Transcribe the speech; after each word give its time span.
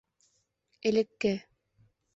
«Элекке!» 0.87 1.33